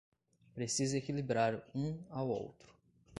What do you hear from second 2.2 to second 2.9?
outro